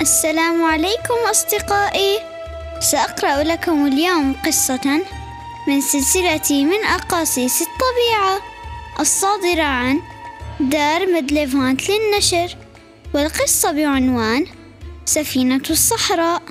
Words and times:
السلام 0.00 0.64
عليكم 0.64 1.14
أصدقائي. 1.30 2.18
سأقرأ 2.80 3.42
لكم 3.42 3.86
اليوم 3.86 4.34
قصة 4.46 5.00
من 5.68 5.80
سلسلة 5.80 6.64
من 6.64 6.84
أقاصيص 6.84 7.60
الطبيعة 7.60 8.42
الصادرة 9.00 9.62
عن 9.62 10.00
دار 10.60 11.06
مدليفانت 11.06 11.80
للنشر 11.90 12.56
والقصة 13.14 13.72
بعنوان 13.72 14.46
سفينة 15.04 15.62
الصحراء. 15.70 16.42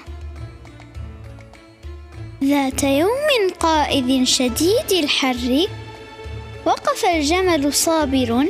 ذات 2.43 2.83
يوم 2.83 3.49
قائد 3.59 4.23
شديد 4.23 4.91
الحر 4.91 5.67
وقف 6.65 7.05
الجمل 7.05 7.73
صابر 7.73 8.45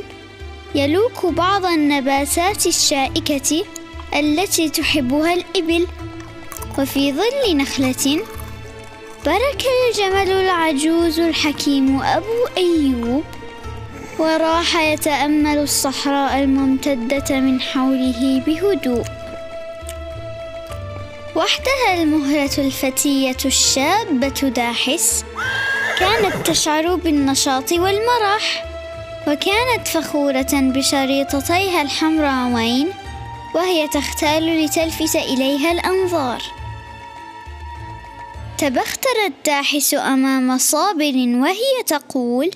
يلوك 0.74 1.26
بعض 1.26 1.64
النباتات 1.66 2.66
الشائكة 2.66 3.64
التي 4.14 4.68
تحبها 4.68 5.34
الإبل. 5.34 5.86
وفي 6.78 7.12
ظل 7.12 7.56
نخلة 7.56 8.20
برك 9.26 9.64
الجمل 9.88 10.32
العجوز 10.32 11.20
الحكيم 11.20 12.02
أبو 12.02 12.46
أيوب. 12.56 13.24
وراح 14.18 14.76
يتأمل 14.76 15.58
الصحراء 15.58 16.38
الممتدة 16.38 17.40
من 17.40 17.60
حوله 17.60 18.42
بهدوء. 18.46 19.04
وحدها 21.36 22.02
المهرة 22.02 22.60
الفتية 22.60 23.36
الشابة 23.44 24.48
داحس. 24.48 25.24
كانت 25.98 26.46
تشعر 26.46 26.94
بالنشاط 26.94 27.72
والمرح. 27.72 28.64
وكانت 29.28 29.88
فخورة 29.88 30.52
بشريطتيها 30.52 31.82
الحمراوين. 31.82 32.88
وهي 33.54 33.88
تختال 33.88 34.64
لتلفت 34.64 35.16
إليها 35.16 35.72
الأنظار. 35.72 36.42
تبخترت 38.58 39.32
داحس 39.46 39.94
أمام 39.94 40.58
صابر 40.58 41.14
وهي 41.16 41.82
تقول 41.86 42.50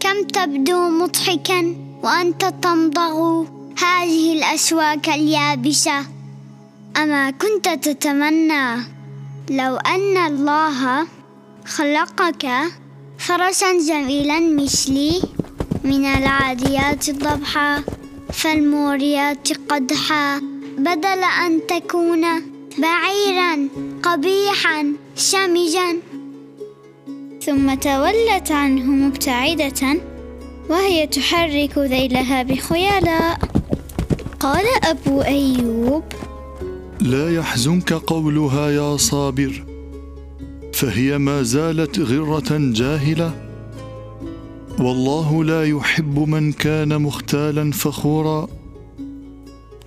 كم 0.00 0.22
تبدو 0.22 0.88
مضحكا 0.88 1.76
وأنت 2.02 2.44
تمضغ 2.44 3.44
هذه 3.78 4.32
الأشواك 4.32 5.08
اليابسة. 5.08 6.06
أما 6.96 7.30
كنت 7.30 7.68
تتمنى 7.68 8.76
لو 9.50 9.76
أن 9.76 10.16
الله 10.16 11.06
خلقك 11.66 12.46
فرسا 13.18 13.78
جميلا 13.88 14.40
مثلي 14.40 15.22
من 15.84 16.04
العاديات 16.04 17.10
ضبحا 17.10 17.82
فالموريات 18.34 19.48
قدحا. 19.68 20.40
بدل 20.78 21.22
أن 21.46 21.60
تكون 21.66 22.20
بعيرا 22.78 23.68
قبيحا 24.02 24.92
شمجا 25.16 26.00
ثم 27.42 27.74
تولت 27.74 28.50
عنه 28.50 28.84
مبتعدة 28.84 30.00
وهي 30.68 31.06
تحرك 31.06 31.78
ذيلها 31.78 32.42
بخيلاء. 32.42 33.38
قال 34.40 34.64
أبو 34.84 35.22
أيوب 35.22 36.04
لا 37.00 37.34
يحزنك 37.34 37.92
قولها 37.92 38.70
يا 38.70 38.96
صابر 38.96 39.64
فهي 40.72 41.18
ما 41.18 41.42
زالت 41.42 41.98
غرة 41.98 42.50
جاهلة. 42.50 43.43
والله 44.80 45.44
لا 45.44 45.64
يحب 45.64 46.18
من 46.18 46.52
كان 46.52 47.02
مختالا 47.02 47.72
فخورا. 47.72 48.48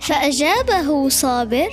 فأجابه 0.00 1.08
صابر 1.08 1.68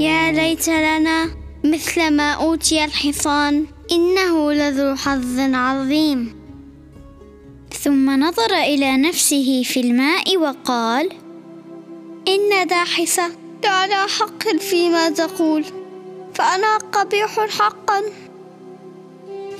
يا 0.00 0.32
ليت 0.32 0.68
لنا 0.68 1.30
مثل 1.64 2.10
ما 2.10 2.32
أوتي 2.32 2.84
الحصان 2.84 3.66
إنه 3.92 4.52
لذو 4.52 4.94
حظ 4.94 5.38
عظيم. 5.38 6.34
ثم 7.72 8.10
نظر 8.20 8.52
إلى 8.52 8.96
نفسه 8.96 9.62
في 9.64 9.80
الماء 9.80 10.36
وقال 10.36 11.10
إن 12.28 12.66
داحسه 12.66 13.30
على 13.64 14.06
حق 14.18 14.48
فيما 14.60 15.10
تقول 15.10 15.64
فأنا 16.34 16.76
قبيح 16.76 17.46
حقا. 17.58 18.02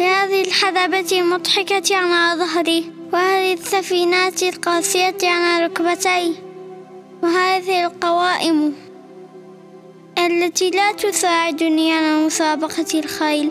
هذه 0.00 0.42
الحلبة 0.42 1.20
المضحكة 1.20 1.96
على 1.96 2.38
ظهري 2.38 2.92
وهذه 3.12 3.52
السفينات 3.52 4.42
القاسية 4.42 5.16
على 5.22 5.64
ركبتي 5.64 6.34
وهذه 7.22 7.86
القوائم 7.86 8.74
التي 10.18 10.70
لا 10.70 10.92
تساعدني 10.92 11.92
على 11.92 12.26
مسابقة 12.26 12.86
الخيل. 12.94 13.50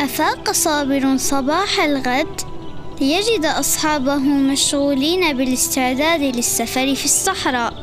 أفاق 0.00 0.50
صابر 0.50 1.16
صباح 1.16 1.80
الغد 1.80 2.40
ليجد 3.00 3.44
أصحابه 3.44 4.18
مشغولين 4.18 5.36
بالاستعداد 5.36 6.20
للسفر 6.20 6.94
في 6.94 7.04
الصحراء 7.04 7.74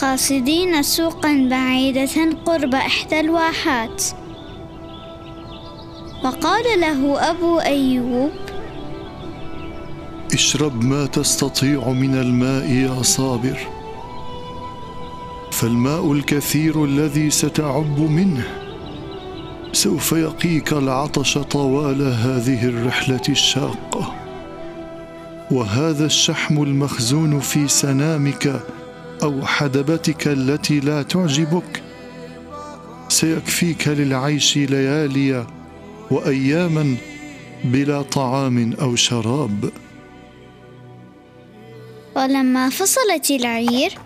قاصدين 0.00 0.82
سوقا 0.82 1.48
بعيدة 1.50 2.36
قرب 2.46 2.74
إحدى 2.74 3.20
الواحات. 3.20 4.02
وقال 6.24 6.80
له 6.80 7.30
أبو 7.30 7.58
أيوب 7.58 8.30
اشرب 10.34 10.84
ما 10.84 11.06
تستطيع 11.06 11.88
من 11.88 12.14
الماء 12.14 12.70
يا 12.70 13.02
صابر 13.02 13.58
فالماء 15.52 16.12
الكثير 16.12 16.84
الذي 16.84 17.30
ستعب 17.30 18.00
منه 18.00 18.44
سوف 19.72 20.12
يقيك 20.12 20.72
العطش 20.72 21.38
طوال 21.38 22.02
هذه 22.02 22.64
الرحلة 22.64 23.22
الشاقة. 23.28 24.14
وهذا 25.50 26.06
الشحم 26.06 26.62
المخزون 26.62 27.40
في 27.40 27.68
سنامك 27.68 28.60
أو 29.22 29.46
حدبتك 29.46 30.28
التي 30.28 30.80
لا 30.80 31.02
تعجبك 31.02 31.82
سيكفيك 33.08 33.88
للعيش 33.88 34.56
ليالي 34.56 35.57
وأياما 36.10 36.96
بلا 37.64 38.02
طعام 38.02 38.72
أو 38.80 38.96
شراب. 38.96 39.70
ولما 42.16 42.70
فصلت 42.70 43.30
العير 43.30 43.98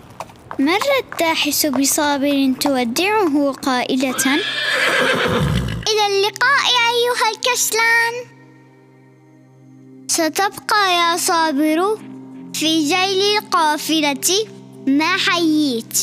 مرت 0.59 1.21
داحس 1.21 1.67
بصابر 1.67 2.53
تودعه 2.61 3.53
قائلة 3.53 4.25
إلى 5.89 6.07
اللقاء 6.07 6.65
أيها 6.93 7.31
الكسلان. 7.35 8.15
ستبقى 10.09 10.95
يا 10.99 11.17
صابر 11.17 11.99
في 12.55 12.85
جيل 12.85 13.39
القافلة 13.39 14.47
ما 14.87 15.17
حييت. 15.17 15.99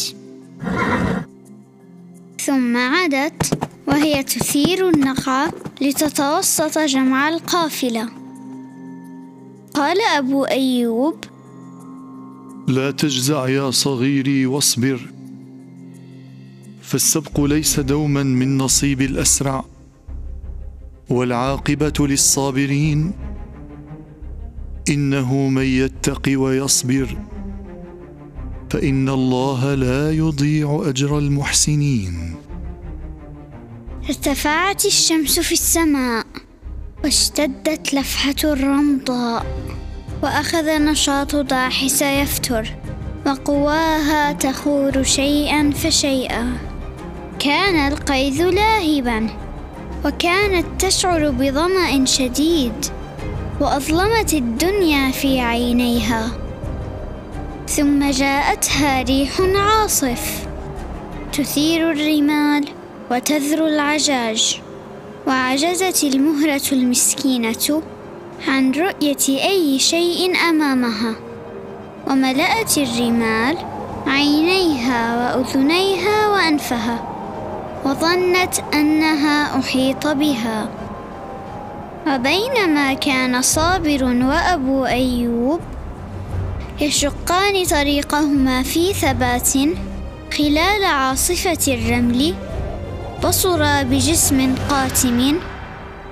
ثم 2.46 2.78
عادت 2.78 3.69
وهي 3.90 4.24
تثير 4.24 4.90
النقع 4.90 5.50
لتتوسط 5.82 6.78
جمع 6.80 7.30
القافلة. 7.30 8.10
قال 9.74 9.98
أبو 10.18 10.44
أيوب 10.44 11.16
لا 12.68 12.92
تجزع 12.92 13.48
يا 13.48 13.72
صغيري 13.72 14.46
واصبر. 14.46 15.00
فالسبق 16.82 17.42
ليس 17.42 17.80
دوما 17.80 18.24
من 18.24 18.58
نصيب 18.58 19.02
الأسرع 19.02 19.66
والعاقبة 21.10 21.94
للصابرين. 22.00 23.12
إنه 24.90 25.36
من 25.36 25.66
يتق 25.66 26.22
ويصبر 26.36 27.18
فإن 28.70 29.10
الله 29.10 29.74
لا 29.74 30.12
يضيع 30.12 30.84
أجر 30.86 31.18
المحسنين. 31.18 32.36
ارتفعت 34.10 34.86
الشمس 34.86 35.40
في 35.40 35.52
السماء 35.52 36.26
واشتدت 37.04 37.94
لفحة 37.94 38.36
الرمضاء 38.44 39.46
وأخذ 40.24 40.66
نشاط 40.66 41.36
داحس 41.36 42.02
يفتر 42.02 42.76
وقواها 43.26 44.32
تخور 44.32 45.04
شيئا 45.04 45.72
فشيئا. 45.72 46.58
كان 47.40 47.92
القيظ 47.92 48.42
لاهبا 48.42 49.30
وكانت 50.06 50.86
تشعر 50.86 51.30
بظمأ 51.30 52.06
شديد 52.06 52.86
وأظلمت 53.62 54.34
الدنيا 54.34 55.12
في 55.12 55.40
عينيها. 55.40 56.32
ثم 57.68 58.12
جاءتها 58.12 59.02
ريح 59.02 59.42
عاصف 59.42 60.48
تثير 61.34 61.92
الرمال 61.92 62.79
وتذر 63.12 63.68
العجاج. 63.68 64.62
وعجزت 65.28 66.04
المهرة 66.04 66.62
المسكينة 66.72 67.82
عن 68.48 68.72
رؤية 68.72 69.44
أي 69.50 69.80
شيء 69.80 70.36
أمامها. 70.50 71.16
وملأت 72.08 72.78
الرمال 72.78 73.58
عينيها 74.08 75.02
وأذنيها 75.18 76.28
وأنفها. 76.28 77.04
وظنت 77.86 78.60
أنها 78.74 79.60
أحيط 79.60 80.08
بها. 80.08 80.70
وبينما 82.08 82.94
كان 82.94 83.42
صابر 83.42 84.04
وأبو 84.04 84.86
أيوب 84.86 85.60
يشقان 86.82 87.66
طريقهما 87.66 88.64
في 88.64 88.94
ثبات 88.94 89.54
خلال 90.38 90.84
عاصفة 90.84 91.74
الرمل 91.74 92.34
بصرا 93.24 93.84
بجسم 93.84 94.56
قاتم. 94.70 95.40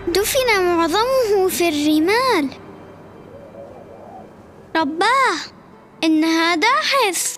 دفن 0.07 0.49
معظمه 0.63 1.47
في 1.49 1.69
الرمال. 1.69 2.49
رباه 4.75 5.37
إن 6.03 6.23
هذا 6.23 6.73
حث 6.81 7.35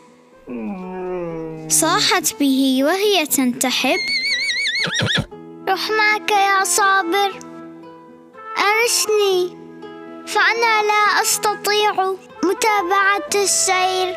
صاحت 1.67 2.33
به 2.39 2.79
وهي 2.83 3.25
تنتحب. 3.25 3.99
رح 5.69 5.89
معك 5.91 6.31
يا 6.31 6.63
صابر. 6.63 7.39
أرشني 8.57 9.57
فأنا 10.27 10.83
لا 10.83 11.21
أستطيع 11.21 12.15
متابعة 12.43 13.29
السير. 13.35 14.15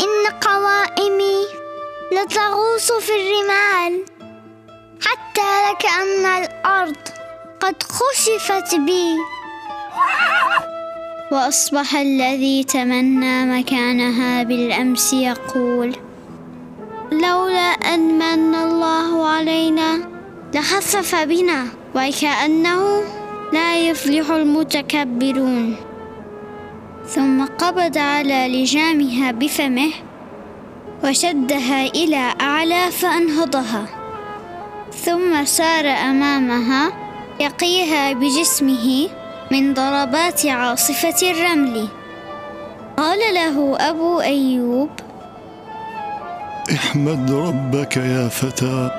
إن 0.00 0.32
قوائمي 0.40 1.46
لتغوص 2.12 2.92
في 2.92 3.12
الرمال. 3.12 4.04
حتى 5.04 5.50
لكأن 5.70 6.26
الأرض 6.26 6.96
قد 7.60 7.82
خسفت 7.82 8.74
بي. 8.74 9.16
وأصبح 11.32 11.96
الذي 11.96 12.64
تمنى 12.64 13.44
مكانها 13.58 14.42
بالأمس 14.42 15.12
يقول 15.12 15.96
لولا 17.12 17.70
أن 17.94 18.18
من 18.18 18.54
الله 18.54 19.28
علينا 19.28 20.00
لخسف 20.54 21.14
بنا 21.14 21.66
وكأنه 21.94 23.02
لا 23.52 23.88
يفلح 23.88 24.30
المتكبرون. 24.30 25.76
ثم 27.06 27.44
قبض 27.44 27.98
على 27.98 28.48
لجامها 28.48 29.32
بفمه 29.32 29.92
وشدها 31.04 31.86
إلى 31.86 32.34
أعلى 32.40 32.90
فأنهضها. 32.90 34.01
ثم 34.92 35.44
سار 35.44 35.86
أمامها 35.86 36.92
يقيها 37.40 38.12
بجسمه 38.12 39.08
من 39.50 39.74
ضربات 39.74 40.46
عاصفة 40.46 41.30
الرمل. 41.30 41.88
قال 42.96 43.18
له 43.34 43.76
أبو 43.90 44.20
أيوب 44.20 44.90
احمد 46.72 47.30
ربك 47.30 47.96
يا 47.96 48.28
فتى 48.28 48.90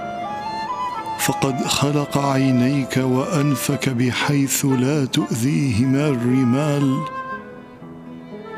فقد 1.20 1.68
خلق 1.68 2.18
عينيك 2.18 2.98
وأنفك 2.98 3.90
بحيث 3.90 4.66
لا 4.66 5.06
تؤذيهما 5.06 6.08
الرمال 6.08 7.00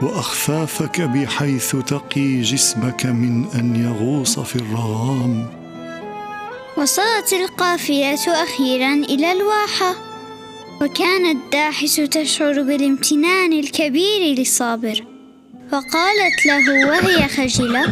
وأخفافك 0.01 1.01
بحيث 1.01 1.75
تقي 1.75 2.41
جسمك 2.41 3.05
من 3.05 3.45
أن 3.55 3.75
يغوص 3.75 4.39
في 4.39 4.55
الرغام. 4.55 5.64
وصلت 6.77 7.33
القافلة 7.33 8.44
أخيرا 8.44 8.94
إلى 8.94 9.31
الواحة 9.31 9.95
وكانت 10.81 11.54
داحس 11.54 11.95
تشعر 11.95 12.62
بالامتنان 12.62 13.54
الكبير 13.54 14.39
لصابر. 14.39 15.06
وقالت 15.74 16.45
له 16.45 16.88
وهي 16.88 17.27
خجلة 17.27 17.86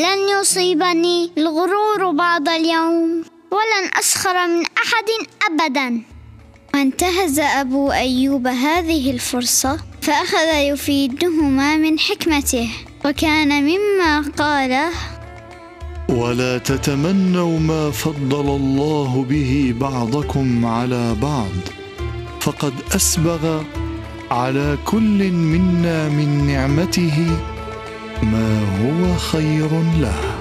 لن 0.00 0.28
يصيبني 0.40 1.30
الغرور 1.38 2.10
بعد 2.10 2.48
اليوم 2.48 3.24
ولن 3.50 3.90
أسخر 3.98 4.46
من 4.46 4.64
أحد 4.64 5.08
أبدا. 5.50 6.02
وانتهز 6.74 7.40
أبو 7.40 7.92
أيوب 7.92 8.46
هذه 8.46 9.10
الفرصة 9.10 9.78
فأخذ 10.02 10.54
يفيدهما 10.54 11.76
من 11.76 11.98
حكمته. 11.98 12.70
وكان 13.04 13.62
مما 13.62 14.24
قاله 14.38 14.90
ولا 16.08 16.58
تتمنوا 16.58 17.58
ما 17.58 17.90
فضل 17.90 18.56
الله 18.56 19.26
به 19.28 19.74
بعضكم 19.80 20.66
على 20.66 21.14
بعض. 21.22 21.56
فقد 22.40 22.72
أسبغ 22.96 23.62
على 24.30 24.78
كل 24.84 25.32
منا 25.32 26.08
من 26.08 26.46
نعمته 26.46 27.36
ما 28.22 28.60
هو 28.82 29.16
خير 29.16 29.68
له. 30.00 30.33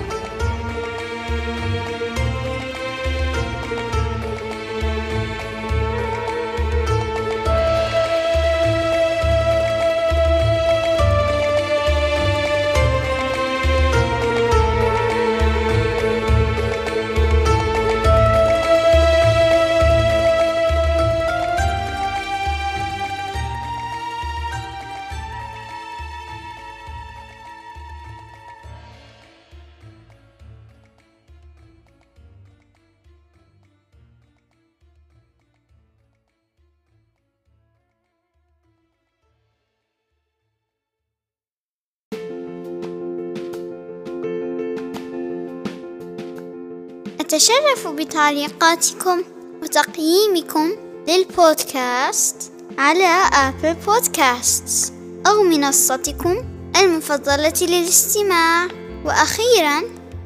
أتشرف 47.33 47.87
بتعليقاتكم 47.87 49.23
وتقييمكم 49.63 50.71
للبودكاست 51.07 52.51
على 52.77 53.23
آبل 53.33 53.73
بودكاست 53.73 54.93
أو 55.27 55.43
منصتكم 55.43 56.35
المفضلة 56.77 57.53
للاستماع. 57.61 58.67
وأخيرا 59.05 59.81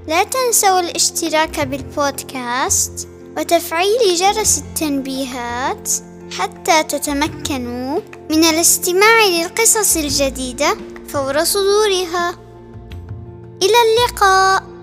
لا 0.07 0.23
تنسوا 0.23 0.79
الاشتراك 0.79 1.59
بالبودكاست 1.59 3.07
وتفعيل 3.37 4.15
جرس 4.15 4.57
التنبيهات 4.57 5.89
حتى 6.31 6.83
تتمكنوا 6.83 7.99
من 8.29 8.43
الاستماع 8.43 9.25
للقصص 9.25 9.97
الجديدة 9.97 10.77
فور 11.09 11.43
صدورها. 11.43 12.29
إلى 13.61 13.77
اللقاء. 13.85 14.76